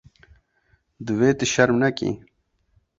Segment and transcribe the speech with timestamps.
[1.05, 2.11] Divê tu şerm nekî.